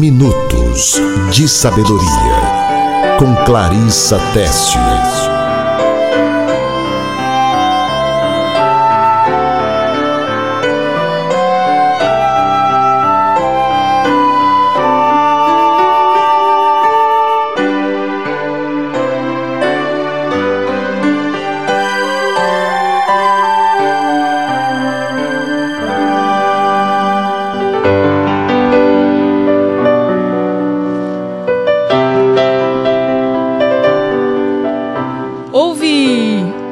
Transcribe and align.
Minutos 0.00 0.94
de 1.30 1.46
Sabedoria, 1.46 3.18
com 3.18 3.34
Clarissa 3.44 4.18
Tessius. 4.32 5.29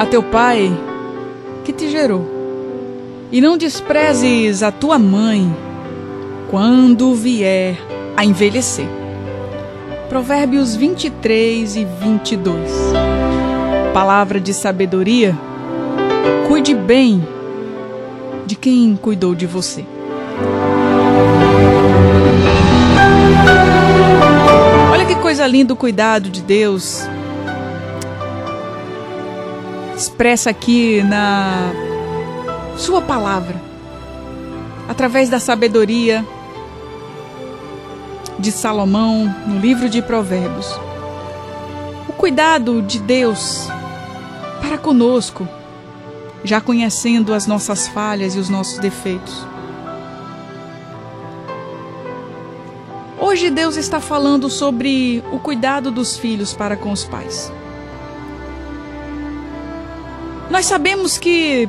Teu 0.08 0.22
pai 0.22 0.72
que 1.64 1.72
te 1.72 1.90
gerou. 1.90 2.26
E 3.30 3.40
não 3.40 3.58
desprezes 3.58 4.62
a 4.62 4.72
tua 4.72 4.98
mãe 4.98 5.54
quando 6.50 7.14
vier 7.14 7.78
a 8.16 8.24
envelhecer. 8.24 8.88
Provérbios 10.08 10.74
23 10.74 11.76
e 11.76 11.84
22. 11.84 12.70
Palavra 13.92 14.40
de 14.40 14.54
sabedoria. 14.54 15.36
Cuide 16.48 16.74
bem 16.74 17.22
de 18.46 18.56
quem 18.56 18.96
cuidou 18.96 19.34
de 19.34 19.44
você. 19.44 19.84
Olha 24.90 25.04
que 25.04 25.14
coisa 25.16 25.46
linda 25.46 25.74
o 25.74 25.76
cuidado 25.76 26.30
de 26.30 26.40
Deus 26.40 27.06
expressa 29.98 30.50
aqui 30.50 31.02
na 31.02 31.72
Sua 32.76 33.02
palavra, 33.02 33.60
através 34.88 35.28
da 35.28 35.40
sabedoria 35.40 36.24
de 38.38 38.52
Salomão 38.52 39.34
no 39.44 39.58
livro 39.58 39.88
de 39.88 40.00
Provérbios. 40.00 40.72
O 42.08 42.12
cuidado 42.12 42.80
de 42.80 43.00
Deus 43.00 43.66
para 44.60 44.78
conosco, 44.78 45.48
já 46.44 46.60
conhecendo 46.60 47.34
as 47.34 47.48
nossas 47.48 47.88
falhas 47.88 48.36
e 48.36 48.38
os 48.38 48.48
nossos 48.48 48.78
defeitos. 48.78 49.44
Hoje 53.18 53.50
Deus 53.50 53.76
está 53.76 53.98
falando 53.98 54.48
sobre 54.48 55.24
o 55.32 55.40
cuidado 55.40 55.90
dos 55.90 56.16
filhos 56.16 56.54
para 56.54 56.76
com 56.76 56.92
os 56.92 57.02
pais. 57.02 57.52
Nós 60.50 60.64
sabemos 60.64 61.18
que 61.18 61.68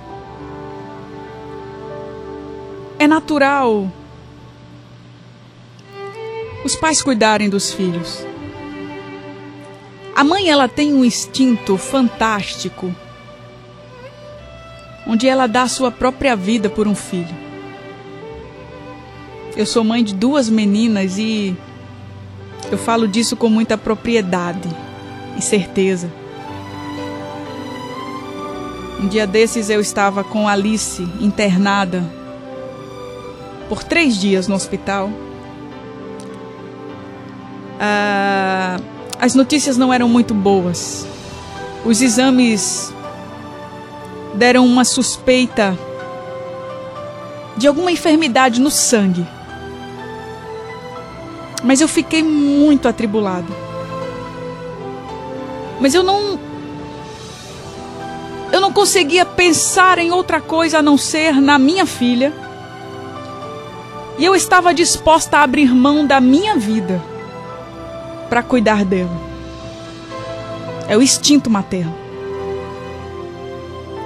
é 2.98 3.08
natural 3.08 3.92
os 6.64 6.76
pais 6.76 7.02
cuidarem 7.02 7.50
dos 7.50 7.74
filhos. 7.74 8.26
A 10.16 10.24
mãe 10.24 10.50
ela 10.50 10.68
tem 10.68 10.94
um 10.94 11.04
instinto 11.04 11.78
fantástico, 11.78 12.94
onde 15.08 15.28
ela 15.28 15.48
dá 15.48 15.64
a 15.64 15.68
sua 15.68 15.92
própria 15.92 16.36
vida 16.36 16.70
por 16.70 16.88
um 16.88 16.96
filho. 16.96 17.36
Eu 19.56 19.66
sou 19.66 19.84
mãe 19.84 20.04
de 20.04 20.14
duas 20.14 20.50
meninas 20.50 21.18
e 21.18 21.56
eu 22.72 22.78
falo 22.78 23.08
disso 23.08 23.36
com 23.36 23.50
muita 23.50 23.78
propriedade 23.78 24.70
e 25.38 25.42
certeza. 25.42 26.19
Um 29.00 29.08
dia 29.08 29.26
desses 29.26 29.70
eu 29.70 29.80
estava 29.80 30.26
com 30.26 30.48
Alice 30.48 31.02
internada 31.22 32.04
por 33.70 33.82
três 33.82 34.20
dias 34.20 34.48
no 34.48 34.56
hospital. 34.56 35.10
Ah, 37.80 38.78
as 39.18 39.36
notícias 39.36 39.78
não 39.78 39.94
eram 39.94 40.10
muito 40.10 40.34
boas. 40.34 41.08
Os 41.86 42.02
exames 42.02 42.94
deram 44.34 44.66
uma 44.66 44.84
suspeita 44.84 45.78
de 47.56 47.68
alguma 47.68 47.92
enfermidade 47.92 48.60
no 48.60 48.70
sangue. 48.70 49.26
Mas 51.64 51.80
eu 51.80 51.88
fiquei 51.88 52.22
muito 52.22 52.86
atribulado. 52.86 53.54
Mas 55.80 55.94
eu 55.94 56.04
não 56.04 56.49
não 58.70 58.74
conseguia 58.74 59.26
pensar 59.26 59.98
em 59.98 60.12
outra 60.12 60.40
coisa 60.40 60.78
a 60.78 60.82
não 60.82 60.96
ser 60.96 61.42
na 61.42 61.58
minha 61.58 61.88
filha. 61.88 62.32
E 64.20 64.24
eu 64.24 64.36
estava 64.36 64.76
disposta 64.76 65.38
a 65.38 65.42
abrir 65.42 65.74
mão 65.74 66.06
da 66.06 66.22
minha 66.22 66.56
vida 66.56 67.04
para 68.30 68.44
cuidar 68.44 68.86
dela. 68.86 69.20
É 70.88 70.96
o 70.96 71.02
instinto 71.02 71.50
materno. 71.50 71.96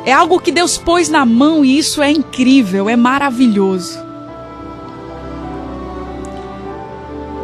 É 0.05 0.13
algo 0.13 0.39
que 0.39 0.49
Deus 0.49 0.77
pôs 0.77 1.09
na 1.09 1.25
mão 1.25 1.65
e 1.65 1.77
isso 1.77 2.01
é 2.01 2.09
incrível, 2.09 2.87
é 2.87 2.95
maravilhoso. 2.95 3.99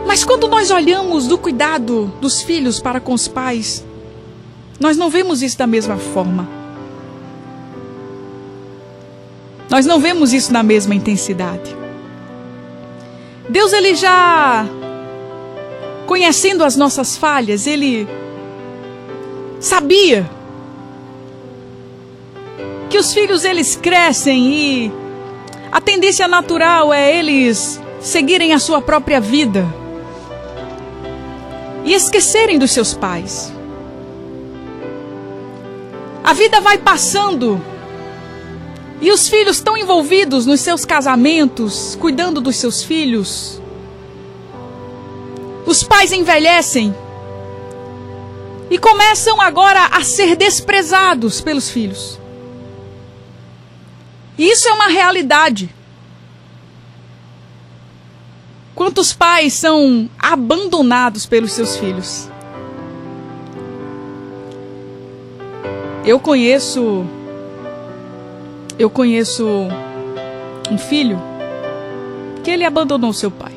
Mas 0.07 0.23
quando 0.23 0.47
nós 0.47 0.71
olhamos 0.71 1.27
do 1.27 1.37
cuidado 1.37 2.13
dos 2.21 2.41
filhos 2.41 2.79
para 2.79 3.01
com 3.01 3.11
os 3.11 3.27
pais, 3.27 3.85
nós 4.79 4.95
não 4.95 5.09
vemos 5.09 5.41
isso 5.41 5.57
da 5.57 5.67
mesma 5.67 5.97
forma. 5.97 6.58
Nós 9.69 9.85
não 9.85 9.99
vemos 9.99 10.33
isso 10.33 10.51
na 10.51 10.63
mesma 10.63 10.95
intensidade. 10.95 11.75
Deus 13.47 13.71
ele 13.71 13.95
já 13.95 14.65
conhecendo 16.05 16.63
as 16.63 16.75
nossas 16.75 17.15
falhas, 17.15 17.67
ele 17.67 18.07
sabia 19.59 20.29
que 22.89 22.97
os 22.97 23.13
filhos 23.13 23.45
eles 23.45 23.75
crescem 23.75 24.51
e 24.51 24.91
a 25.71 25.79
tendência 25.79 26.27
natural 26.27 26.91
é 26.91 27.15
eles 27.15 27.79
seguirem 28.01 28.53
a 28.53 28.59
sua 28.59 28.81
própria 28.81 29.21
vida 29.21 29.67
e 31.85 31.93
esquecerem 31.93 32.57
dos 32.57 32.71
seus 32.71 32.93
pais. 32.93 33.53
A 36.23 36.33
vida 36.33 36.59
vai 36.59 36.77
passando 36.77 37.61
e 39.01 39.11
os 39.11 39.27
filhos 39.29 39.57
estão 39.57 39.77
envolvidos 39.77 40.45
nos 40.45 40.59
seus 40.59 40.83
casamentos, 40.83 41.95
cuidando 41.99 42.41
dos 42.41 42.57
seus 42.57 42.83
filhos. 42.83 43.61
Os 45.65 45.83
pais 45.83 46.11
envelhecem 46.11 46.93
e 48.69 48.77
começam 48.77 49.39
agora 49.41 49.85
a 49.85 50.03
ser 50.03 50.35
desprezados 50.35 51.39
pelos 51.41 51.69
filhos. 51.69 52.19
E 54.37 54.49
isso 54.49 54.67
é 54.67 54.73
uma 54.73 54.87
realidade. 54.87 55.69
Quantos 58.75 59.11
pais 59.13 59.53
são 59.53 60.09
abandonados 60.17 61.25
pelos 61.25 61.51
seus 61.51 61.75
filhos? 61.75 62.29
Eu 66.05 66.19
conheço 66.19 67.05
eu 68.79 68.89
conheço 68.89 69.45
um 70.71 70.77
filho 70.77 71.21
que 72.41 72.49
ele 72.49 72.63
abandonou 72.63 73.11
seu 73.11 73.29
pai. 73.29 73.51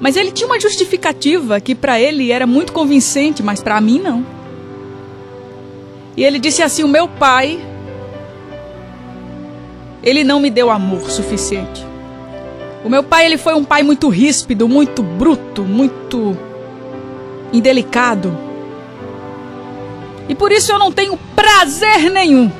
Mas 0.00 0.16
ele 0.16 0.32
tinha 0.32 0.46
uma 0.46 0.58
justificativa 0.58 1.60
que 1.60 1.74
para 1.74 2.00
ele 2.00 2.32
era 2.32 2.46
muito 2.46 2.72
convincente, 2.72 3.42
mas 3.42 3.62
para 3.62 3.78
mim 3.78 3.98
não. 3.98 4.24
E 6.16 6.24
ele 6.24 6.38
disse 6.38 6.62
assim: 6.62 6.82
"O 6.82 6.88
meu 6.88 7.06
pai 7.06 7.60
ele 10.02 10.24
não 10.24 10.40
me 10.40 10.48
deu 10.48 10.70
amor 10.70 11.10
suficiente. 11.10 11.84
O 12.82 12.88
meu 12.88 13.02
pai 13.02 13.26
ele 13.26 13.36
foi 13.36 13.52
um 13.52 13.64
pai 13.64 13.82
muito 13.82 14.08
ríspido, 14.08 14.66
muito 14.66 15.02
bruto, 15.02 15.62
muito 15.62 16.34
indelicado. 17.52 18.34
E 20.26 20.34
por 20.34 20.52
isso 20.52 20.72
eu 20.72 20.78
não 20.78 20.90
tenho 20.92 21.18
prazer 21.34 22.10
nenhum 22.10 22.50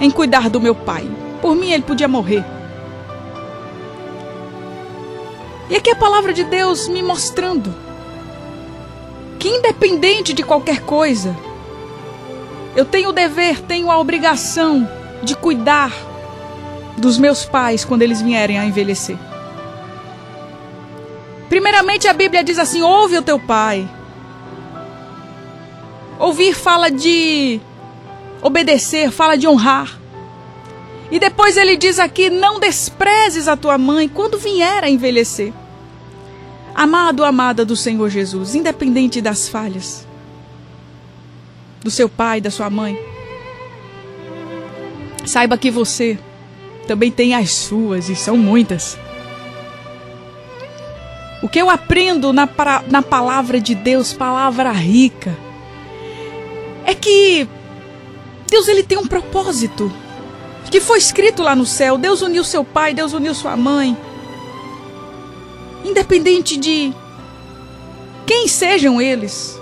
em 0.00 0.10
cuidar 0.10 0.48
do 0.50 0.60
meu 0.60 0.74
pai. 0.74 1.08
Por 1.40 1.54
mim, 1.54 1.72
ele 1.72 1.82
podia 1.82 2.08
morrer. 2.08 2.44
E 5.68 5.76
aqui 5.76 5.90
a 5.90 5.96
palavra 5.96 6.32
de 6.32 6.44
Deus 6.44 6.88
me 6.88 7.02
mostrando 7.02 7.74
que, 9.38 9.48
independente 9.48 10.32
de 10.32 10.42
qualquer 10.42 10.80
coisa, 10.82 11.36
eu 12.76 12.84
tenho 12.84 13.08
o 13.08 13.12
dever, 13.12 13.60
tenho 13.62 13.90
a 13.90 13.98
obrigação 13.98 14.88
de 15.22 15.34
cuidar 15.34 15.92
dos 16.96 17.18
meus 17.18 17.44
pais 17.44 17.84
quando 17.84 18.02
eles 18.02 18.22
vierem 18.22 18.58
a 18.58 18.64
envelhecer. 18.64 19.16
Primeiramente 21.48 22.06
a 22.06 22.12
Bíblia 22.12 22.44
diz 22.44 22.58
assim: 22.58 22.82
ouve 22.82 23.18
o 23.18 23.22
teu 23.22 23.38
pai. 23.38 23.88
Ouvir 26.18 26.54
fala 26.54 26.90
de 26.90 27.60
obedecer, 28.46 29.10
fala 29.10 29.36
de 29.36 29.48
honrar. 29.48 29.98
E 31.10 31.18
depois 31.18 31.56
ele 31.56 31.76
diz 31.76 31.98
aqui: 31.98 32.30
não 32.30 32.60
desprezes 32.60 33.48
a 33.48 33.56
tua 33.56 33.76
mãe 33.76 34.08
quando 34.08 34.38
vier 34.38 34.84
a 34.84 34.90
envelhecer. 34.90 35.52
Amado, 36.74 37.24
amada 37.24 37.64
do 37.64 37.74
Senhor 37.74 38.08
Jesus, 38.10 38.54
independente 38.54 39.20
das 39.20 39.48
falhas 39.48 40.06
do 41.82 41.90
seu 41.90 42.08
pai, 42.08 42.40
da 42.40 42.50
sua 42.50 42.68
mãe, 42.68 42.98
saiba 45.24 45.56
que 45.56 45.70
você 45.70 46.18
também 46.86 47.10
tem 47.10 47.34
as 47.34 47.50
suas, 47.50 48.08
e 48.08 48.16
são 48.16 48.36
muitas. 48.36 48.98
O 51.42 51.48
que 51.48 51.60
eu 51.60 51.70
aprendo 51.70 52.32
na, 52.32 52.48
na 52.90 53.02
palavra 53.02 53.60
de 53.60 53.74
Deus, 53.74 54.12
palavra 54.12 54.72
rica, 54.72 55.36
é 56.84 56.94
que 56.94 57.48
Deus 58.48 58.68
ele 58.68 58.82
tem 58.82 58.98
um 58.98 59.06
propósito 59.06 59.92
que 60.70 60.80
foi 60.80 60.98
escrito 60.98 61.42
lá 61.42 61.54
no 61.54 61.66
céu. 61.66 61.98
Deus 61.98 62.22
uniu 62.22 62.44
seu 62.44 62.64
pai, 62.64 62.94
Deus 62.94 63.12
uniu 63.12 63.34
sua 63.34 63.56
mãe. 63.56 63.96
Independente 65.84 66.56
de 66.56 66.92
quem 68.26 68.48
sejam 68.48 69.00
eles. 69.00 69.58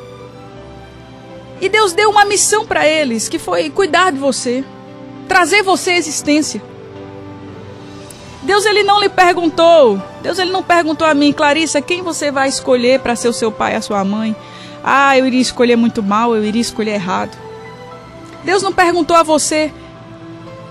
E 1.61 1.69
Deus 1.69 1.93
deu 1.93 2.11
uma 2.11 2.25
missão 2.25 2.67
para 2.67 2.87
eles, 2.87 3.29
que 3.29 3.39
foi 3.39 3.71
cuidar 3.71 4.11
de 4.11 4.19
você, 4.19 4.65
trazer 5.29 5.63
você 5.63 5.93
à 5.93 5.97
existência. 5.97 6.63
Deus 8.43 8.67
ele 8.67 8.83
não 8.83 9.01
lhe 9.01 9.09
perguntou, 9.09 10.03
Deus 10.23 10.39
ele 10.39 10.51
não 10.51 10.63
perguntou 10.63 11.07
a 11.07 11.15
mim, 11.15 11.33
Clarissa, 11.33 11.81
quem 11.81 12.03
você 12.03 12.31
vai 12.31 12.49
escolher 12.49 13.01
para 13.01 13.17
ser 13.17 13.29
o 13.29 13.33
seu 13.33 13.51
pai, 13.51 13.75
a 13.75 13.81
sua 13.81 14.05
mãe? 14.05 14.37
Ah, 14.83 15.17
eu 15.17 15.27
iria 15.27 15.41
escolher 15.41 15.77
muito 15.77 16.03
mal, 16.03 16.37
eu 16.37 16.45
iria 16.45 16.61
escolher 16.61 16.93
errado. 16.93 17.44
Deus 18.45 18.63
não 18.63 18.73
perguntou 18.73 19.17
a 19.17 19.23
você 19.23 19.73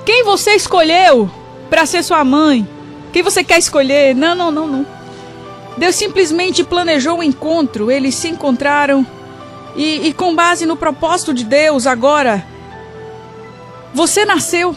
quem 0.06 0.24
você 0.24 0.52
escolheu 0.52 1.30
para 1.70 1.86
ser 1.86 2.04
sua 2.04 2.24
mãe, 2.24 2.68
quem 3.12 3.24
você 3.24 3.44
quer 3.44 3.58
escolher. 3.58 4.14
Não, 4.14 4.36
não, 4.36 4.52
não, 4.52 4.68
não. 4.68 4.88
Deus 5.78 5.96
simplesmente 5.96 6.64
planejou 6.64 7.16
o 7.16 7.20
um 7.20 7.24
encontro, 7.24 7.90
eles 7.90 8.16
se 8.16 8.28
encontraram 8.28 9.06
e, 9.76 10.08
e 10.08 10.14
com 10.14 10.36
base 10.36 10.66
no 10.66 10.78
propósito 10.78 11.34
de 11.34 11.44
Deus, 11.44 11.88
agora 11.88 12.46
você 13.94 14.26
nasceu. 14.26 14.76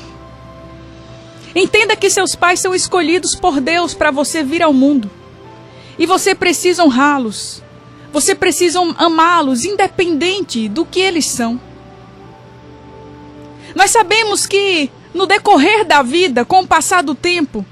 Entenda 1.54 1.96
que 1.96 2.10
seus 2.10 2.34
pais 2.34 2.60
são 2.60 2.74
escolhidos 2.74 3.34
por 3.34 3.60
Deus 3.60 3.94
para 3.94 4.10
você 4.10 4.42
vir 4.42 4.62
ao 4.62 4.72
mundo. 4.72 5.10
E 5.98 6.04
você 6.04 6.34
precisa 6.34 6.84
honrá-los. 6.84 7.62
Você 8.12 8.34
precisa 8.34 8.80
amá-los, 8.96 9.64
independente 9.64 10.68
do 10.68 10.84
que 10.84 11.00
eles 11.00 11.30
são. 11.30 11.60
Nós 13.76 13.90
sabemos 13.90 14.46
que 14.46 14.90
no 15.12 15.26
decorrer 15.26 15.84
da 15.84 16.02
vida, 16.02 16.46
com 16.46 16.62
o 16.62 16.66
passar 16.66 17.02
do 17.02 17.14
tempo, 17.14 17.62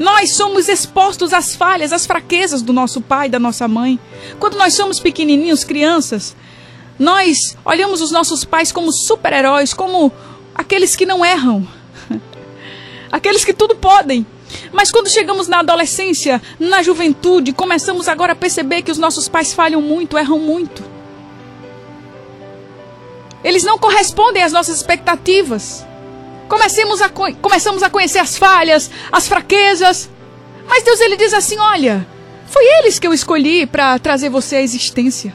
nós 0.00 0.34
somos 0.34 0.68
expostos 0.68 1.32
às 1.32 1.54
falhas, 1.54 1.92
às 1.92 2.04
fraquezas 2.04 2.60
do 2.60 2.72
nosso 2.72 3.00
pai, 3.00 3.28
da 3.28 3.38
nossa 3.38 3.68
mãe. 3.68 4.00
Quando 4.40 4.56
nós 4.56 4.74
somos 4.74 4.98
pequenininhos, 4.98 5.62
crianças, 5.62 6.34
nós 6.98 7.56
olhamos 7.64 8.00
os 8.00 8.10
nossos 8.10 8.44
pais 8.44 8.72
como 8.72 8.90
super-heróis, 8.90 9.72
como 9.72 10.10
aqueles 10.52 10.96
que 10.96 11.06
não 11.06 11.24
erram, 11.24 11.64
aqueles 13.12 13.44
que 13.44 13.54
tudo 13.54 13.76
podem. 13.76 14.26
Mas 14.72 14.90
quando 14.90 15.08
chegamos 15.08 15.46
na 15.46 15.60
adolescência, 15.60 16.42
na 16.58 16.82
juventude, 16.82 17.52
começamos 17.52 18.08
agora 18.08 18.32
a 18.32 18.36
perceber 18.36 18.82
que 18.82 18.90
os 18.90 18.98
nossos 18.98 19.28
pais 19.28 19.54
falham 19.54 19.80
muito, 19.80 20.18
erram 20.18 20.40
muito. 20.40 20.95
Eles 23.46 23.62
não 23.62 23.78
correspondem 23.78 24.42
às 24.42 24.50
nossas 24.50 24.74
expectativas. 24.78 25.86
Comecemos 26.48 27.00
a, 27.00 27.08
começamos 27.08 27.80
a 27.80 27.88
conhecer 27.88 28.18
as 28.18 28.36
falhas, 28.36 28.90
as 29.12 29.28
fraquezas. 29.28 30.10
Mas 30.68 30.82
Deus 30.82 31.00
ele 31.00 31.16
diz 31.16 31.32
assim: 31.32 31.56
olha, 31.56 32.04
foi 32.48 32.64
eles 32.80 32.98
que 32.98 33.06
eu 33.06 33.14
escolhi 33.14 33.64
para 33.64 34.00
trazer 34.00 34.30
você 34.30 34.56
à 34.56 34.62
existência. 34.62 35.32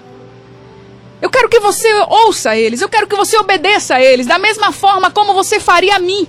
Eu 1.22 1.30
quero 1.30 1.48
que 1.48 1.62
você 1.62 1.88
ouça 2.10 2.54
eles, 2.58 2.82
eu 2.82 2.90
quero 2.90 3.08
que 3.08 3.16
você 3.16 3.38
obedeça 3.38 3.96
a 3.96 4.04
eles, 4.04 4.28
da 4.28 4.38
mesma 4.38 4.74
forma 4.74 5.10
como 5.10 5.34
você 5.34 5.58
faria 5.58 5.96
a 5.96 6.00
mim. 6.00 6.28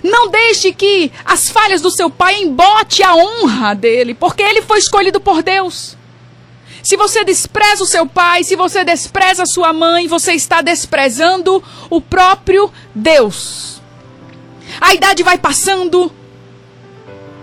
Não 0.00 0.28
deixe 0.28 0.72
que 0.72 1.10
as 1.24 1.50
falhas 1.50 1.80
do 1.80 1.90
seu 1.90 2.08
pai 2.08 2.36
embote 2.40 3.02
a 3.02 3.16
honra 3.16 3.74
dele, 3.74 4.14
porque 4.14 4.44
ele 4.44 4.62
foi 4.62 4.78
escolhido 4.78 5.20
por 5.20 5.42
Deus. 5.42 5.96
Se 6.82 6.96
você 6.96 7.24
despreza 7.24 7.84
o 7.84 7.86
seu 7.86 8.06
pai, 8.06 8.42
se 8.42 8.56
você 8.56 8.84
despreza 8.84 9.44
a 9.44 9.46
sua 9.46 9.72
mãe, 9.72 10.08
você 10.08 10.32
está 10.32 10.60
desprezando 10.60 11.62
o 11.88 12.00
próprio 12.00 12.70
Deus. 12.94 13.80
A 14.80 14.92
idade 14.94 15.22
vai 15.22 15.38
passando, 15.38 16.10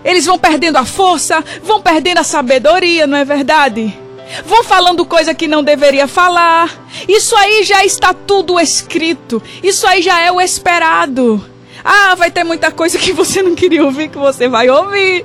eles 0.04 0.26
vão 0.26 0.38
perdendo 0.38 0.76
a 0.76 0.84
força, 0.84 1.42
vão 1.62 1.80
perdendo 1.80 2.18
a 2.18 2.24
sabedoria, 2.24 3.06
não 3.06 3.16
é 3.16 3.24
verdade? 3.24 3.98
Vão 4.44 4.62
falando 4.62 5.06
coisa 5.06 5.34
que 5.34 5.48
não 5.48 5.62
deveria 5.62 6.06
falar. 6.06 6.86
Isso 7.08 7.34
aí 7.36 7.64
já 7.64 7.84
está 7.84 8.14
tudo 8.14 8.60
escrito. 8.60 9.42
Isso 9.62 9.86
aí 9.86 10.02
já 10.02 10.20
é 10.20 10.30
o 10.30 10.40
esperado. 10.40 11.44
Ah, 11.84 12.14
vai 12.14 12.30
ter 12.30 12.44
muita 12.44 12.70
coisa 12.70 12.98
que 12.98 13.12
você 13.12 13.42
não 13.42 13.54
queria 13.54 13.84
ouvir 13.84 14.08
que 14.08 14.18
você 14.18 14.48
vai 14.48 14.68
ouvir. 14.70 15.24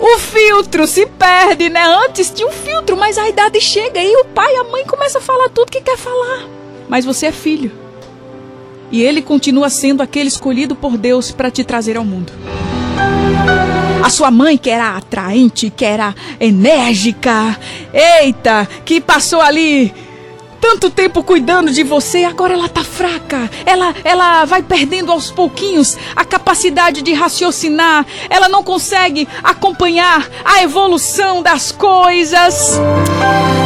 O 0.00 0.18
filtro 0.18 0.86
se 0.86 1.04
perde, 1.04 1.68
né? 1.68 1.84
Antes 2.06 2.30
tinha 2.30 2.48
um 2.48 2.52
filtro, 2.52 2.96
mas 2.96 3.18
a 3.18 3.28
idade 3.28 3.60
chega 3.60 4.02
e 4.02 4.16
o 4.16 4.24
pai 4.24 4.54
e 4.54 4.56
a 4.56 4.64
mãe 4.64 4.84
começam 4.86 5.20
a 5.20 5.24
falar 5.24 5.50
tudo 5.50 5.70
que 5.70 5.82
quer 5.82 5.98
falar. 5.98 6.48
Mas 6.88 7.04
você 7.04 7.26
é 7.26 7.32
filho. 7.32 7.70
E 8.90 9.02
ele 9.02 9.20
continua 9.20 9.68
sendo 9.68 10.02
aquele 10.02 10.28
escolhido 10.28 10.74
por 10.74 10.96
Deus 10.96 11.30
para 11.30 11.50
te 11.50 11.62
trazer 11.62 11.98
ao 11.98 12.04
mundo. 12.04 12.32
A 14.02 14.08
sua 14.08 14.30
mãe, 14.30 14.56
que 14.56 14.70
era 14.70 14.96
atraente, 14.96 15.70
que 15.70 15.84
era 15.84 16.14
enérgica, 16.40 17.58
eita, 17.92 18.66
que 18.84 19.00
passou 19.00 19.40
ali 19.40 19.92
tanto 20.60 20.90
tempo 20.90 21.22
cuidando 21.22 21.72
de 21.72 21.82
você, 21.82 22.24
agora 22.24 22.52
ela 22.52 22.68
tá 22.68 22.84
fraca. 22.84 23.50
Ela, 23.64 23.94
ela 24.04 24.44
vai 24.44 24.62
perdendo 24.62 25.10
aos 25.10 25.30
pouquinhos 25.30 25.96
a 26.14 26.24
capacidade 26.24 27.02
de 27.02 27.12
raciocinar. 27.12 28.06
Ela 28.28 28.48
não 28.48 28.62
consegue 28.62 29.26
acompanhar 29.42 30.28
a 30.44 30.62
evolução 30.62 31.42
das 31.42 31.72
coisas. 31.72 32.78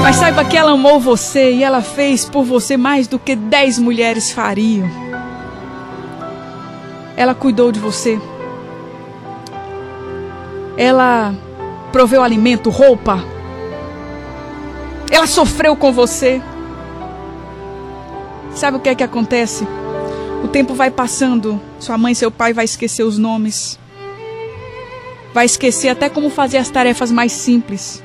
Mas 0.02 0.16
saiba 0.16 0.44
que 0.44 0.56
ela 0.56 0.72
amou 0.72 1.00
você 1.00 1.52
e 1.52 1.62
ela 1.62 1.82
fez 1.82 2.24
por 2.24 2.44
você 2.44 2.76
mais 2.76 3.08
do 3.08 3.18
que 3.18 3.34
dez 3.34 3.78
mulheres 3.78 4.30
fariam. 4.30 4.88
Ela 7.16 7.34
cuidou 7.34 7.72
de 7.72 7.80
você. 7.80 8.20
Ela 10.76 11.34
proveu 11.92 12.22
alimento, 12.22 12.70
roupa. 12.70 13.24
Ela 15.10 15.26
sofreu 15.26 15.76
com 15.76 15.92
você. 15.92 16.42
Sabe 18.54 18.76
o 18.76 18.80
que 18.80 18.88
é 18.88 18.94
que 18.94 19.02
acontece? 19.02 19.66
O 20.42 20.48
tempo 20.48 20.74
vai 20.74 20.90
passando, 20.90 21.60
sua 21.78 21.98
mãe 21.98 22.12
e 22.12 22.16
seu 22.16 22.30
pai 22.30 22.52
vai 22.52 22.64
esquecer 22.64 23.02
os 23.02 23.18
nomes. 23.18 23.78
Vai 25.32 25.46
esquecer 25.46 25.88
até 25.88 26.08
como 26.08 26.30
fazer 26.30 26.58
as 26.58 26.70
tarefas 26.70 27.10
mais 27.10 27.32
simples. 27.32 28.02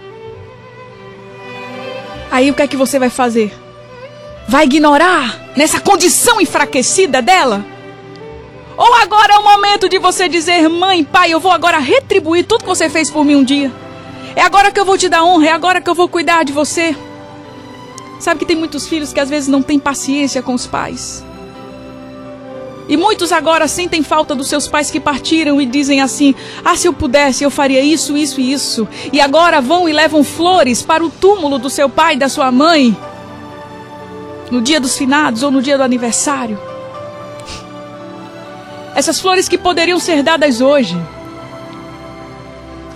Aí 2.32 2.50
o 2.50 2.53
que 2.53 2.62
é 2.62 2.68
que 2.68 2.77
você 2.77 2.98
vai 2.98 3.10
fazer? 3.10 3.53
Vai 4.48 4.65
ignorar 4.65 5.39
nessa 5.56 5.79
condição 5.79 6.41
enfraquecida 6.41 7.22
dela? 7.22 7.63
Ou 8.75 8.96
agora 8.96 9.34
é 9.34 9.38
o 9.38 9.44
momento 9.44 9.89
de 9.89 10.00
você 10.00 10.27
dizer: 10.27 10.68
Mãe, 10.70 11.03
pai, 11.03 11.32
eu 11.32 11.39
vou 11.39 11.51
agora 11.51 11.77
retribuir 11.77 12.46
tudo 12.46 12.62
que 12.62 12.70
você 12.70 12.89
fez 12.89 13.10
por 13.10 13.25
mim 13.25 13.36
um 13.36 13.44
dia. 13.44 13.72
É 14.36 14.41
agora 14.41 14.72
que 14.72 14.79
eu 14.79 14.86
vou 14.86 14.98
te 14.98 15.10
dar 15.10 15.24
honra, 15.24 15.48
é 15.48 15.51
agora 15.51 15.82
que 15.82 15.89
eu 15.89 15.96
vou 15.96 16.08
cuidar 16.08 16.44
de 16.44 16.53
você. 16.53 16.96
Sabe 18.19 18.39
que 18.39 18.45
tem 18.45 18.57
muitos 18.57 18.85
filhos 18.85 19.13
que 19.13 19.19
às 19.19 19.29
vezes 19.29 19.47
não 19.47 19.61
têm 19.61 19.79
paciência 19.79 20.41
com 20.41 20.53
os 20.53 20.67
pais. 20.67 21.23
E 22.89 22.97
muitos 22.97 23.31
agora 23.31 23.67
sentem 23.67 24.01
falta 24.01 24.33
dos 24.33 24.49
seus 24.49 24.67
pais 24.67 24.89
que 24.89 24.99
partiram 24.99 25.61
e 25.61 25.65
dizem 25.65 26.01
assim: 26.01 26.33
Ah, 26.65 26.75
se 26.75 26.88
eu 26.88 26.93
pudesse, 26.93 27.43
eu 27.43 27.51
faria 27.51 27.81
isso, 27.81 28.17
isso 28.17 28.41
e 28.41 28.51
isso. 28.51 28.88
E 29.13 29.21
agora 29.21 29.61
vão 29.61 29.88
e 29.88 29.93
levam 29.93 30.23
flores 30.23 30.81
para 30.81 31.05
o 31.05 31.09
túmulo 31.09 31.59
do 31.59 31.69
seu 31.69 31.88
pai 31.88 32.17
da 32.17 32.27
sua 32.27 32.51
mãe. 32.51 32.97
No 34.49 34.59
dia 34.59 34.79
dos 34.81 34.97
finados 34.97 35.43
ou 35.43 35.51
no 35.51 35.61
dia 35.61 35.77
do 35.77 35.83
aniversário. 35.83 36.59
Essas 38.95 39.19
flores 39.19 39.47
que 39.47 39.57
poderiam 39.57 39.99
ser 39.99 40.23
dadas 40.23 40.59
hoje. 40.59 40.99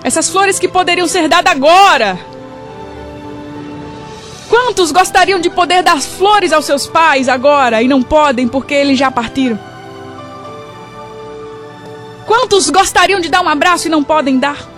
Essas 0.03 0.27
flores 0.27 0.57
que 0.57 0.67
poderiam 0.67 1.07
ser 1.07 1.27
dadas 1.27 1.53
agora. 1.53 2.32
Quantos 4.53 4.91
gostariam 4.91 5.39
de 5.39 5.49
poder 5.49 5.81
dar 5.81 5.99
flores 5.99 6.53
aos 6.53 6.65
seus 6.65 6.85
pais 6.85 7.27
agora 7.27 7.81
e 7.81 7.87
não 7.87 8.03
podem 8.03 8.47
porque 8.47 8.75
eles 8.75 8.99
já 8.99 9.09
partiram? 9.09 9.57
Quantos 12.27 12.69
gostariam 12.69 13.19
de 13.19 13.29
dar 13.29 13.41
um 13.41 13.49
abraço 13.49 13.87
e 13.87 13.89
não 13.89 14.03
podem 14.03 14.37
dar? 14.37 14.69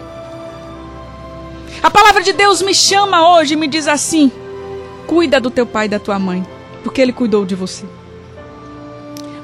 A 1.84 1.92
palavra 1.92 2.24
de 2.24 2.32
Deus 2.32 2.62
me 2.62 2.74
chama 2.74 3.36
hoje 3.36 3.56
e 3.56 3.58
me 3.58 3.68
diz 3.68 3.86
assim: 3.86 4.32
cuida 5.08 5.42
do 5.42 5.52
teu 5.52 5.66
pai 5.66 5.88
e 5.88 5.90
da 5.90 6.00
tua 6.00 6.18
mãe, 6.18 6.48
porque 6.82 7.02
ele 7.02 7.12
cuidou 7.12 7.44
de 7.46 7.54
você. 7.54 7.84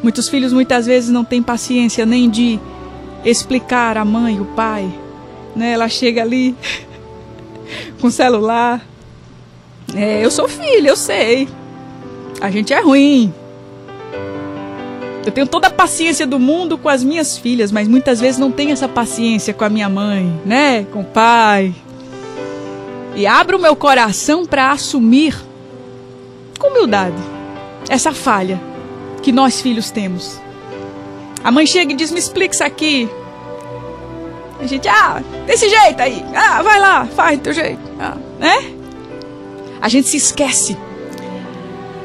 Muitos 0.01 0.29
filhos 0.29 0.53
muitas 0.53 0.85
vezes 0.85 1.09
não 1.09 1.25
têm 1.25 1.43
paciência 1.43 2.05
nem 2.05 2.29
de 2.29 2.57
explicar 3.25 3.97
a 3.97 4.05
mãe, 4.05 4.39
o 4.39 4.45
pai. 4.45 4.89
Né? 5.53 5.73
Ela 5.73 5.89
chega 5.89 6.21
ali 6.21 6.55
com 7.99 8.09
celular. 8.09 8.90
É, 9.95 10.23
eu 10.23 10.31
sou 10.31 10.47
filha, 10.47 10.89
eu 10.89 10.95
sei. 10.95 11.47
A 12.39 12.49
gente 12.49 12.73
é 12.73 12.79
ruim. 12.81 13.33
Eu 15.25 15.31
tenho 15.31 15.45
toda 15.45 15.67
a 15.67 15.71
paciência 15.71 16.25
do 16.25 16.39
mundo 16.39 16.77
com 16.77 16.89
as 16.89 17.03
minhas 17.03 17.37
filhas, 17.37 17.71
mas 17.71 17.87
muitas 17.87 18.19
vezes 18.19 18.39
não 18.39 18.51
tenho 18.51 18.71
essa 18.71 18.87
paciência 18.87 19.53
com 19.53 19.63
a 19.63 19.69
minha 19.69 19.87
mãe, 19.87 20.41
né? 20.43 20.85
Com 20.91 21.01
o 21.01 21.05
pai. 21.05 21.75
E 23.15 23.27
abro 23.27 23.57
o 23.57 23.61
meu 23.61 23.75
coração 23.75 24.45
para 24.45 24.71
assumir 24.71 25.35
com 26.57 26.69
humildade 26.69 27.21
essa 27.89 28.13
falha 28.13 28.59
que 29.21 29.31
nós 29.31 29.61
filhos 29.61 29.91
temos. 29.91 30.39
A 31.43 31.51
mãe 31.51 31.67
chega 31.67 31.91
e 31.91 31.95
diz: 31.95 32.11
Me 32.11 32.19
explica 32.19 32.53
isso 32.53 32.63
aqui. 32.63 33.09
A 34.59 34.65
gente, 34.65 34.87
ah, 34.87 35.21
desse 35.45 35.67
jeito 35.67 36.01
aí. 36.01 36.23
Ah, 36.33 36.61
vai 36.61 36.79
lá, 36.79 37.05
faz 37.05 37.37
do 37.37 37.43
teu 37.43 37.53
jeito. 37.53 37.81
Ah, 37.99 38.15
né? 38.39 38.80
A 39.81 39.89
gente 39.89 40.07
se 40.07 40.17
esquece. 40.17 40.77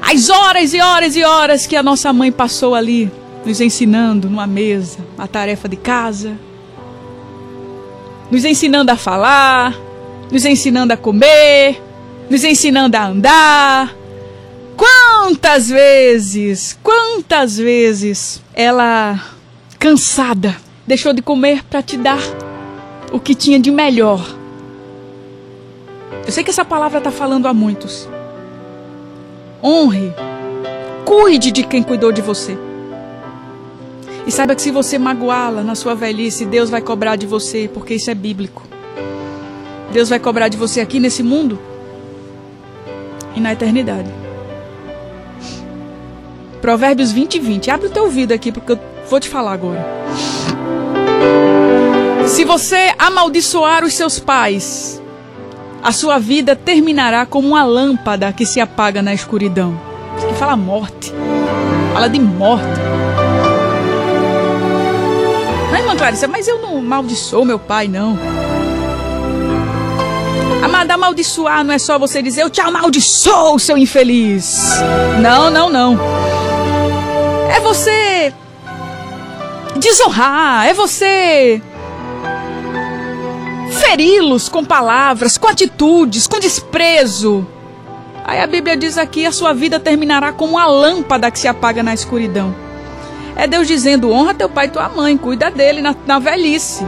As 0.00 0.30
horas 0.30 0.72
e 0.72 0.80
horas 0.80 1.14
e 1.14 1.22
horas 1.22 1.66
que 1.66 1.76
a 1.76 1.82
nossa 1.82 2.12
mãe 2.12 2.32
passou 2.32 2.74
ali, 2.74 3.10
nos 3.44 3.60
ensinando 3.60 4.30
numa 4.30 4.46
mesa 4.46 4.98
a 5.18 5.26
tarefa 5.26 5.68
de 5.68 5.76
casa, 5.76 6.38
nos 8.30 8.44
ensinando 8.44 8.90
a 8.90 8.96
falar, 8.96 9.76
nos 10.30 10.44
ensinando 10.44 10.92
a 10.92 10.96
comer, 10.96 11.82
nos 12.30 12.44
ensinando 12.44 12.96
a 12.96 13.06
andar. 13.06 13.94
Quantas 14.76 15.68
vezes, 15.68 16.78
quantas 16.82 17.56
vezes 17.56 18.42
ela, 18.54 19.20
cansada, 19.78 20.56
deixou 20.86 21.12
de 21.12 21.20
comer 21.20 21.64
para 21.64 21.82
te 21.82 21.96
dar 21.96 22.20
o 23.12 23.18
que 23.18 23.34
tinha 23.34 23.58
de 23.58 23.70
melhor. 23.70 24.45
Eu 26.26 26.32
sei 26.32 26.42
que 26.42 26.50
essa 26.50 26.64
palavra 26.64 26.98
está 26.98 27.12
falando 27.12 27.46
a 27.46 27.54
muitos. 27.54 28.08
Honre, 29.62 30.12
cuide 31.04 31.52
de 31.52 31.62
quem 31.62 31.84
cuidou 31.84 32.10
de 32.10 32.20
você. 32.20 32.58
E 34.26 34.32
saiba 34.32 34.56
que 34.56 34.60
se 34.60 34.72
você 34.72 34.98
magoá-la 34.98 35.62
na 35.62 35.76
sua 35.76 35.94
velhice, 35.94 36.44
Deus 36.44 36.68
vai 36.68 36.80
cobrar 36.80 37.14
de 37.14 37.26
você, 37.26 37.70
porque 37.72 37.94
isso 37.94 38.10
é 38.10 38.14
bíblico. 38.14 38.64
Deus 39.92 40.08
vai 40.08 40.18
cobrar 40.18 40.48
de 40.48 40.56
você 40.56 40.80
aqui 40.80 40.98
nesse 40.98 41.22
mundo 41.22 41.60
e 43.36 43.40
na 43.40 43.52
eternidade. 43.52 44.10
Provérbios 46.60 47.12
20 47.12 47.36
e 47.36 47.38
20. 47.38 47.70
Abre 47.70 47.86
o 47.86 47.90
teu 47.90 48.02
ouvido 48.02 48.32
aqui, 48.32 48.50
porque 48.50 48.72
eu 48.72 48.80
vou 49.08 49.20
te 49.20 49.28
falar 49.28 49.52
agora. 49.52 49.86
Se 52.26 52.44
você 52.44 52.92
amaldiçoar 52.98 53.84
os 53.84 53.94
seus 53.94 54.18
pais, 54.18 55.00
a 55.86 55.92
sua 55.92 56.18
vida 56.18 56.56
terminará 56.56 57.24
como 57.24 57.46
uma 57.46 57.62
lâmpada 57.62 58.32
que 58.32 58.44
se 58.44 58.60
apaga 58.60 59.00
na 59.00 59.14
escuridão. 59.14 59.80
Isso 60.16 60.26
aqui 60.26 60.34
fala 60.34 60.56
morte. 60.56 61.14
Fala 61.92 62.08
de 62.08 62.18
morte. 62.18 62.66
Não, 65.70 65.78
irmã 65.78 65.94
Clarissa, 65.94 66.26
mas 66.26 66.48
eu 66.48 66.60
não 66.60 66.78
amaldiçoo 66.78 67.44
meu 67.44 67.60
pai, 67.60 67.86
não. 67.86 68.18
Amada, 70.60 70.94
amaldiçoar 70.94 71.62
não 71.62 71.72
é 71.72 71.78
só 71.78 71.96
você 72.00 72.20
dizer 72.20 72.42
eu 72.42 72.50
te 72.50 72.60
amaldiçoo, 72.60 73.56
seu 73.60 73.78
infeliz. 73.78 74.80
Não, 75.22 75.50
não, 75.50 75.70
não. 75.70 75.96
É 77.48 77.60
você 77.60 78.34
desonrar, 79.76 80.66
é 80.66 80.74
você 80.74 81.62
feri-los 83.76 84.48
com 84.48 84.64
palavras, 84.64 85.38
com 85.38 85.48
atitudes, 85.48 86.26
com 86.26 86.38
desprezo. 86.38 87.46
Aí 88.24 88.40
a 88.40 88.46
Bíblia 88.46 88.76
diz 88.76 88.98
aqui: 88.98 89.24
a 89.24 89.32
sua 89.32 89.52
vida 89.52 89.78
terminará 89.78 90.32
como 90.32 90.54
uma 90.54 90.66
lâmpada 90.66 91.30
que 91.30 91.38
se 91.38 91.46
apaga 91.46 91.82
na 91.82 91.94
escuridão. 91.94 92.54
É 93.36 93.46
Deus 93.46 93.68
dizendo: 93.68 94.10
honra 94.10 94.34
teu 94.34 94.48
pai 94.48 94.66
e 94.66 94.70
tua 94.70 94.88
mãe, 94.88 95.16
cuida 95.16 95.50
dele 95.50 95.80
na, 95.80 95.94
na 96.06 96.18
velhice. 96.18 96.84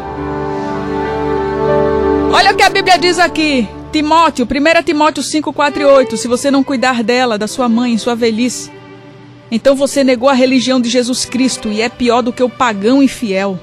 Olha 2.32 2.52
o 2.52 2.56
que 2.56 2.62
a 2.62 2.70
Bíblia 2.70 2.98
diz 2.98 3.18
aqui. 3.18 3.68
Timóteo, 3.92 4.46
1 4.46 4.82
Timóteo 4.82 5.22
5, 5.22 5.52
4 5.52 5.82
e 5.82 5.84
8. 5.84 6.16
Se 6.16 6.28
você 6.28 6.50
não 6.50 6.62
cuidar 6.62 7.02
dela, 7.02 7.38
da 7.38 7.46
sua 7.46 7.68
mãe, 7.68 7.96
sua 7.96 8.14
velhice, 8.14 8.70
então 9.50 9.74
você 9.74 10.04
negou 10.04 10.28
a 10.28 10.34
religião 10.34 10.80
de 10.80 10.90
Jesus 10.90 11.24
Cristo 11.24 11.68
e 11.68 11.80
é 11.80 11.88
pior 11.88 12.20
do 12.20 12.32
que 12.32 12.42
o 12.42 12.50
pagão 12.50 13.02
infiel. 13.02 13.58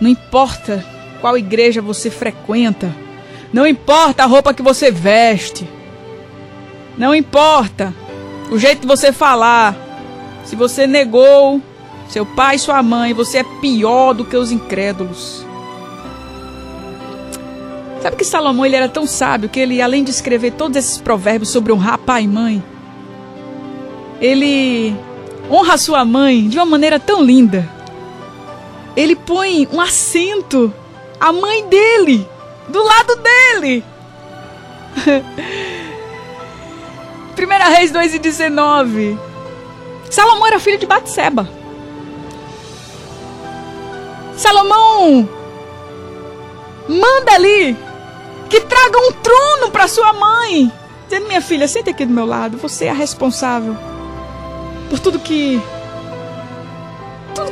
Não 0.00 0.10
importa 0.10 0.84
qual 1.24 1.38
igreja 1.38 1.80
você 1.80 2.10
frequenta. 2.10 2.94
Não 3.50 3.66
importa 3.66 4.24
a 4.24 4.26
roupa 4.26 4.52
que 4.52 4.60
você 4.60 4.90
veste. 4.90 5.66
Não 6.98 7.14
importa 7.14 7.94
o 8.50 8.58
jeito 8.58 8.82
de 8.82 8.86
você 8.86 9.10
falar. 9.10 9.74
Se 10.44 10.54
você 10.54 10.86
negou 10.86 11.62
seu 12.10 12.26
pai 12.26 12.56
e 12.56 12.58
sua 12.58 12.82
mãe, 12.82 13.14
você 13.14 13.38
é 13.38 13.44
pior 13.62 14.12
do 14.12 14.26
que 14.26 14.36
os 14.36 14.52
incrédulos. 14.52 15.46
Sabe 18.02 18.16
que 18.16 18.24
Salomão 18.24 18.66
ele 18.66 18.76
era 18.76 18.90
tão 18.90 19.06
sábio 19.06 19.48
que 19.48 19.58
ele, 19.58 19.80
além 19.80 20.04
de 20.04 20.10
escrever 20.10 20.50
todos 20.50 20.76
esses 20.76 20.98
provérbios 20.98 21.48
sobre 21.48 21.72
honrar 21.72 21.96
pai 21.96 22.24
e 22.24 22.28
mãe, 22.28 22.62
ele 24.20 24.94
honra 25.50 25.78
sua 25.78 26.04
mãe 26.04 26.46
de 26.50 26.58
uma 26.58 26.66
maneira 26.66 27.00
tão 27.00 27.24
linda. 27.24 27.66
Ele 28.94 29.16
põe 29.16 29.66
um 29.72 29.80
acento 29.80 30.70
a 31.20 31.32
mãe 31.32 31.66
dele, 31.68 32.28
do 32.68 32.82
lado 32.82 33.16
dele. 33.16 33.84
1 37.36 37.70
Reis 37.74 37.90
2 37.90 38.14
e 38.14 38.18
19. 38.18 39.18
Salomão 40.10 40.46
era 40.46 40.60
filho 40.60 40.78
de 40.78 40.86
Batseba. 40.86 41.48
Salomão 44.36 45.28
manda 46.88 47.32
ali 47.32 47.76
que 48.48 48.60
traga 48.60 48.98
um 48.98 49.12
trono 49.12 49.70
para 49.70 49.88
sua 49.88 50.12
mãe. 50.12 50.72
Dizendo, 51.04 51.26
minha 51.26 51.40
filha, 51.40 51.68
senta 51.68 51.90
aqui 51.90 52.04
do 52.04 52.12
meu 52.12 52.24
lado. 52.24 52.56
Você 52.58 52.86
é 52.86 52.90
a 52.90 52.94
responsável 52.94 53.76
por 54.88 54.98
tudo 54.98 55.18
que 55.18 55.60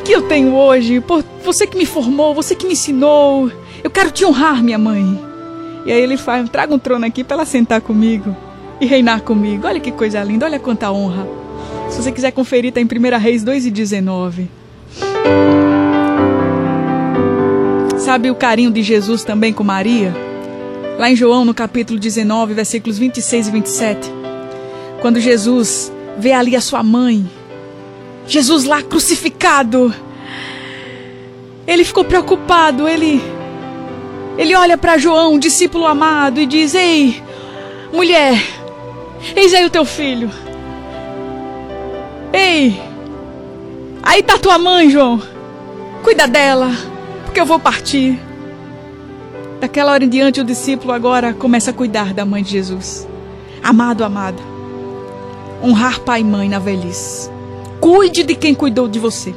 que 0.05 0.13
eu 0.13 0.23
tenho 0.23 0.55
hoje, 0.55 1.01
por 1.01 1.25
você 1.45 1.67
que 1.67 1.77
me 1.77 1.87
formou, 1.87 2.35
você 2.35 2.55
que 2.55 2.67
me 2.67 2.73
ensinou. 2.73 3.51
Eu 3.83 3.91
quero 3.91 4.11
te 4.11 4.25
honrar, 4.25 4.63
minha 4.63 4.79
mãe. 4.79 5.19
E 5.87 5.93
aí 5.93 6.01
ele 6.01 6.17
faz, 6.17 6.49
traga 6.49 6.75
um 6.75 6.79
trono 6.79 7.07
aqui 7.07 7.25
para 7.25 7.37
ela 7.37 7.45
sentar 7.45 7.81
comigo 7.81 8.37
e 8.81 8.87
reinar 8.87 9.23
comigo. 9.23 9.67
Olha 9.67 9.81
que 9.81 9.91
coisa 9.93 10.23
linda, 10.23 10.47
olha 10.47 10.59
quanta 10.59 10.91
honra. 10.91 11.27
Se 11.91 12.03
você 12.03 12.11
quiser 12.11 12.33
conferir, 12.33 12.73
tá 12.73 12.81
em 12.81 12.85
1 12.85 13.19
Reis 13.19 13.45
2 13.45 13.67
e 13.67 13.71
19. 13.71 14.49
Sabe 17.99 18.31
o 18.31 18.35
carinho 18.35 18.71
de 18.71 18.83
Jesus 18.83 19.25
também 19.25 19.53
com 19.53 19.63
Maria? 19.63 20.13
Lá 20.99 21.11
em 21.11 21.17
João, 21.17 21.45
no 21.45 21.55
capítulo 21.55 21.99
19, 21.99 22.55
versículos 22.55 22.99
26 22.99 23.49
e 23.49 23.51
27. 23.51 24.13
Quando 25.01 25.21
Jesus 25.21 25.93
vê 26.19 26.33
ali 26.33 26.55
a 26.55 26.61
sua 26.61 26.83
mãe, 26.83 27.27
Jesus 28.27 28.65
lá 28.65 28.83
crucificado, 28.83 29.95
ele 31.67 31.85
ficou 31.85 32.05
preocupado, 32.05 32.89
ele 32.89 33.23
ele 34.37 34.55
olha 34.55 34.79
para 34.79 34.99
João, 34.99 35.39
discípulo 35.39 35.87
amado, 35.87 36.41
e 36.41 36.47
diz: 36.47 36.75
Ei, 36.75 37.23
mulher, 37.93 38.43
eis 39.37 39.53
aí 39.53 39.65
o 39.65 39.71
teu 39.71 39.85
filho. 39.85 40.31
Ei, 42.33 42.81
aí 44.03 44.23
tá 44.23 44.39
tua 44.39 44.59
mãe, 44.59 44.89
João. 44.89 45.21
Cuida 46.03 46.27
dela, 46.27 46.71
porque 47.25 47.41
eu 47.41 47.47
vou 47.47 47.59
partir. 47.59 48.19
Daquela 49.61 49.93
hora 49.93 50.05
em 50.05 50.09
diante, 50.09 50.41
o 50.41 50.45
discípulo 50.45 50.93
agora 50.93 51.33
começa 51.33 51.71
a 51.71 51.75
cuidar 51.75 52.13
da 52.13 52.25
mãe 52.25 52.43
de 52.43 52.51
Jesus. 52.51 53.07
Amado, 53.63 54.03
amada. 54.03 54.43
Honrar 55.63 56.01
pai 56.01 56.23
e 56.23 56.25
mãe 56.25 56.49
na 56.49 56.59
velhice. 56.59 57.31
Cuide 57.83 58.23
de 58.23 58.37
quem 58.37 58.55
cuidou 58.55 58.87
de 58.87 59.01
você. 59.01 59.35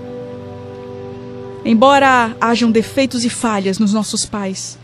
Embora 1.65 2.37
hajam 2.39 2.69
defeitos 2.69 3.25
e 3.25 3.29
falhas 3.29 3.79
nos 3.79 3.91
nossos 3.91 4.23
pais, 4.23 4.77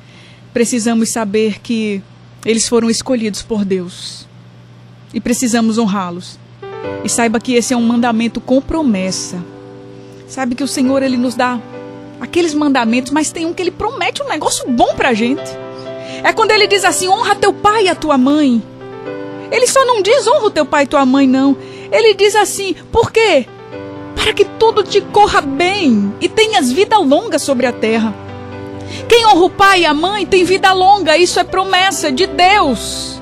precisamos 0.51 1.09
saber 1.09 1.61
que 1.61 2.01
eles 2.43 2.67
foram 2.67 2.89
escolhidos 2.89 3.43
por 3.43 3.63
Deus 3.63 4.27
e 5.13 5.21
precisamos 5.21 5.77
honrá-los. 5.77 6.39
E 7.03 7.09
saiba 7.09 7.39
que 7.39 7.53
esse 7.53 7.71
é 7.71 7.77
um 7.77 7.83
mandamento 7.83 8.41
com 8.41 8.59
promessa. 8.59 9.37
Sabe 10.27 10.55
que 10.55 10.63
o 10.63 10.67
Senhor 10.67 11.03
ele 11.03 11.15
nos 11.15 11.35
dá 11.35 11.61
aqueles 12.19 12.55
mandamentos, 12.55 13.11
mas 13.11 13.31
tem 13.31 13.45
um 13.45 13.53
que 13.53 13.61
ele 13.61 13.69
promete 13.69 14.23
um 14.23 14.27
negócio 14.27 14.67
bom 14.71 14.95
pra 14.95 15.13
gente. 15.13 15.51
É 16.23 16.33
quando 16.33 16.49
ele 16.49 16.65
diz 16.65 16.83
assim: 16.83 17.07
honra 17.07 17.35
teu 17.35 17.53
pai 17.53 17.83
e 17.83 17.89
a 17.89 17.93
tua 17.93 18.17
mãe. 18.17 18.59
Ele 19.51 19.67
só 19.67 19.85
não 19.85 20.01
diz 20.01 20.25
honra 20.25 20.49
teu 20.49 20.65
pai 20.65 20.85
e 20.85 20.87
tua 20.87 21.05
mãe, 21.05 21.27
não. 21.27 21.55
Ele 21.91 22.13
diz 22.13 22.35
assim: 22.35 22.73
por 22.91 23.11
quê? 23.11 23.45
Para 24.15 24.33
que 24.33 24.45
tudo 24.45 24.83
te 24.83 25.01
corra 25.01 25.41
bem 25.41 26.13
e 26.21 26.29
tenhas 26.29 26.71
vida 26.71 26.97
longa 26.97 27.37
sobre 27.37 27.65
a 27.65 27.73
terra. 27.73 28.13
Quem 29.07 29.25
honra 29.25 29.45
o 29.45 29.49
pai 29.49 29.81
e 29.81 29.85
a 29.85 29.93
mãe 29.93 30.25
tem 30.25 30.43
vida 30.43 30.71
longa, 30.73 31.17
isso 31.17 31.39
é 31.39 31.43
promessa 31.43 32.11
de 32.11 32.27
Deus. 32.27 33.19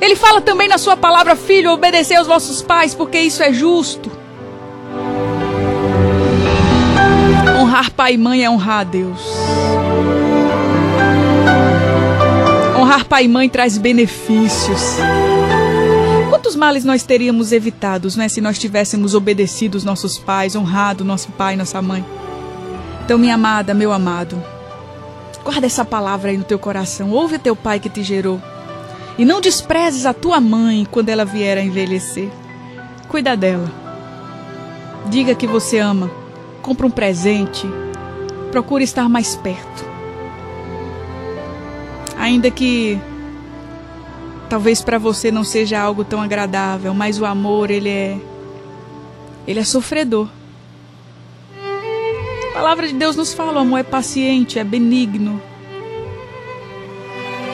Ele 0.00 0.14
fala 0.14 0.40
também 0.40 0.68
na 0.68 0.78
sua 0.78 0.96
palavra, 0.96 1.34
filho, 1.34 1.72
obedecer 1.72 2.16
aos 2.16 2.26
vossos 2.26 2.62
pais, 2.62 2.94
porque 2.94 3.18
isso 3.18 3.42
é 3.42 3.52
justo. 3.52 4.10
Honrar 7.60 7.90
pai 7.90 8.14
e 8.14 8.18
mãe 8.18 8.44
é 8.44 8.50
honrar 8.50 8.80
a 8.80 8.84
Deus. 8.84 9.20
Honrar 12.78 13.04
pai 13.06 13.24
e 13.24 13.28
mãe 13.28 13.48
traz 13.48 13.76
benefícios. 13.76 14.96
Quantos 16.38 16.54
males 16.54 16.84
nós 16.84 17.02
teríamos 17.02 17.50
evitados, 17.50 18.14
né, 18.14 18.28
se 18.28 18.40
nós 18.40 18.60
tivéssemos 18.60 19.12
obedecido 19.12 19.74
os 19.74 19.82
nossos 19.82 20.18
pais, 20.18 20.54
honrado 20.54 21.04
nosso 21.04 21.32
pai 21.32 21.56
nossa 21.56 21.82
mãe? 21.82 22.04
Então, 23.04 23.18
minha 23.18 23.34
amada, 23.34 23.74
meu 23.74 23.92
amado, 23.92 24.40
guarda 25.42 25.66
essa 25.66 25.84
palavra 25.84 26.30
aí 26.30 26.38
no 26.38 26.44
teu 26.44 26.56
coração. 26.56 27.10
Ouve 27.10 27.40
teu 27.40 27.56
pai 27.56 27.80
que 27.80 27.88
te 27.88 28.04
gerou. 28.04 28.40
E 29.18 29.24
não 29.24 29.40
desprezes 29.40 30.06
a 30.06 30.14
tua 30.14 30.40
mãe 30.40 30.86
quando 30.88 31.08
ela 31.08 31.24
vier 31.24 31.58
a 31.58 31.60
envelhecer. 31.60 32.30
Cuida 33.08 33.36
dela. 33.36 33.68
Diga 35.06 35.34
que 35.34 35.46
você 35.46 35.80
ama. 35.80 36.08
Compra 36.62 36.86
um 36.86 36.90
presente. 36.90 37.66
Procure 38.52 38.84
estar 38.84 39.08
mais 39.08 39.34
perto. 39.34 39.84
Ainda 42.16 42.48
que 42.48 42.96
talvez 44.48 44.80
para 44.80 44.98
você 44.98 45.30
não 45.30 45.44
seja 45.44 45.78
algo 45.78 46.04
tão 46.04 46.20
agradável, 46.20 46.94
mas 46.94 47.20
o 47.20 47.26
amor, 47.26 47.70
ele 47.70 47.88
é 47.88 48.18
ele 49.46 49.60
é 49.60 49.64
sofredor. 49.64 50.28
A 52.50 52.54
palavra 52.54 52.86
de 52.86 52.94
Deus 52.94 53.16
nos 53.16 53.32
fala, 53.32 53.54
o 53.54 53.58
amor 53.58 53.78
é 53.78 53.82
paciente, 53.82 54.58
é 54.58 54.64
benigno, 54.64 55.40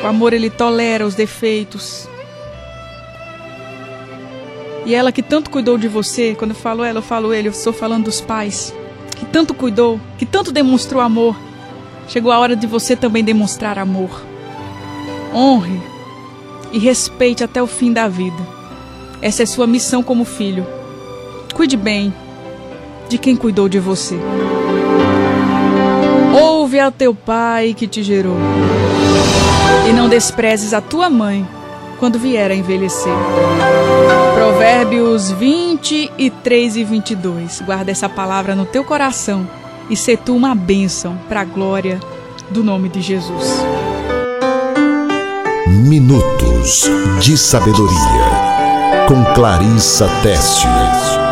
o 0.02 0.06
amor 0.06 0.32
ele 0.32 0.50
tolera 0.50 1.06
os 1.06 1.14
defeitos. 1.14 2.08
E 4.86 4.94
ela 4.94 5.12
que 5.12 5.22
tanto 5.22 5.50
cuidou 5.50 5.78
de 5.78 5.88
você, 5.88 6.34
quando 6.34 6.50
eu 6.50 6.56
falo 6.56 6.84
ela, 6.84 6.98
eu 6.98 7.02
falo 7.02 7.32
ele, 7.32 7.48
eu 7.48 7.52
estou 7.52 7.72
falando 7.72 8.04
dos 8.04 8.20
pais, 8.20 8.74
que 9.16 9.24
tanto 9.24 9.54
cuidou, 9.54 10.00
que 10.18 10.26
tanto 10.26 10.52
demonstrou 10.52 11.00
amor. 11.00 11.36
Chegou 12.08 12.30
a 12.30 12.38
hora 12.38 12.54
de 12.54 12.66
você 12.66 12.94
também 12.94 13.24
demonstrar 13.24 13.78
amor. 13.78 14.22
Honre 15.32 15.93
e 16.74 16.78
respeite 16.78 17.44
até 17.44 17.62
o 17.62 17.68
fim 17.68 17.92
da 17.92 18.08
vida. 18.08 18.36
Essa 19.22 19.44
é 19.44 19.46
sua 19.46 19.64
missão 19.64 20.02
como 20.02 20.24
filho. 20.24 20.66
Cuide 21.54 21.76
bem 21.76 22.12
de 23.08 23.16
quem 23.16 23.36
cuidou 23.36 23.68
de 23.68 23.78
você. 23.78 24.18
Ouve 26.36 26.80
ao 26.80 26.90
teu 26.90 27.14
pai 27.14 27.74
que 27.74 27.86
te 27.86 28.02
gerou. 28.02 28.36
E 29.88 29.92
não 29.92 30.08
desprezes 30.08 30.74
a 30.74 30.80
tua 30.80 31.08
mãe 31.08 31.46
quando 32.00 32.18
vier 32.18 32.50
a 32.50 32.56
envelhecer. 32.56 33.12
Provérbios 34.34 35.30
23 35.30 36.76
e 36.76 36.82
22. 36.82 37.62
Guarda 37.64 37.92
essa 37.92 38.08
palavra 38.08 38.56
no 38.56 38.66
teu 38.66 38.82
coração 38.82 39.48
e 39.88 39.96
se 39.96 40.16
tu 40.16 40.34
uma 40.34 40.56
bênção 40.56 41.16
para 41.28 41.42
a 41.42 41.44
glória 41.44 42.00
do 42.50 42.64
nome 42.64 42.88
de 42.88 43.00
Jesus. 43.00 43.62
Minutos 45.66 46.90
de 47.22 47.38
Sabedoria 47.38 49.06
com 49.08 49.24
Clarissa 49.32 50.06
Tessius. 50.22 51.23